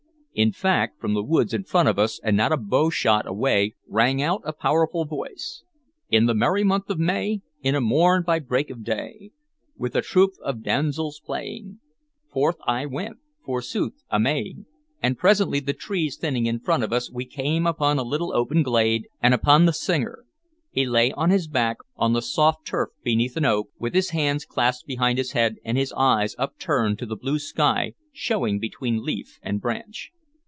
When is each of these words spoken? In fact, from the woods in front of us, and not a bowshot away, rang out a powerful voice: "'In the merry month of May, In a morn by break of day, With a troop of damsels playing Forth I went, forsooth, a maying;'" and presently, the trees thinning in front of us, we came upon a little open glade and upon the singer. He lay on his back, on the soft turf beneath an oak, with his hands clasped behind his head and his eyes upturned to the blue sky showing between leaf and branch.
In 0.33 0.53
fact, 0.53 1.01
from 1.01 1.13
the 1.13 1.25
woods 1.25 1.53
in 1.53 1.65
front 1.65 1.89
of 1.89 1.99
us, 1.99 2.17
and 2.23 2.37
not 2.37 2.53
a 2.53 2.57
bowshot 2.57 3.27
away, 3.27 3.75
rang 3.85 4.21
out 4.21 4.41
a 4.45 4.53
powerful 4.53 5.03
voice: 5.03 5.65
"'In 6.09 6.25
the 6.25 6.33
merry 6.33 6.63
month 6.63 6.89
of 6.89 6.97
May, 6.97 7.41
In 7.61 7.75
a 7.75 7.81
morn 7.81 8.23
by 8.25 8.39
break 8.39 8.69
of 8.69 8.81
day, 8.81 9.31
With 9.75 9.93
a 9.93 10.01
troop 10.01 10.31
of 10.41 10.63
damsels 10.63 11.19
playing 11.19 11.79
Forth 12.31 12.55
I 12.65 12.85
went, 12.85 13.17
forsooth, 13.45 14.01
a 14.09 14.21
maying;'" 14.21 14.65
and 15.03 15.17
presently, 15.17 15.59
the 15.59 15.73
trees 15.73 16.15
thinning 16.15 16.45
in 16.45 16.61
front 16.61 16.83
of 16.85 16.93
us, 16.93 17.11
we 17.11 17.25
came 17.25 17.67
upon 17.67 17.99
a 17.99 18.01
little 18.01 18.33
open 18.33 18.63
glade 18.63 19.09
and 19.21 19.33
upon 19.33 19.65
the 19.65 19.73
singer. 19.73 20.23
He 20.71 20.85
lay 20.85 21.11
on 21.11 21.29
his 21.29 21.49
back, 21.49 21.79
on 21.97 22.13
the 22.13 22.21
soft 22.21 22.65
turf 22.65 22.91
beneath 23.03 23.35
an 23.35 23.43
oak, 23.45 23.67
with 23.77 23.93
his 23.93 24.11
hands 24.11 24.45
clasped 24.45 24.87
behind 24.87 25.17
his 25.17 25.33
head 25.33 25.57
and 25.65 25.77
his 25.77 25.91
eyes 25.91 26.35
upturned 26.39 26.99
to 26.99 27.05
the 27.05 27.17
blue 27.17 27.37
sky 27.37 27.95
showing 28.13 28.59
between 28.59 29.03
leaf 29.03 29.37
and 29.43 29.59
branch. 29.59 30.09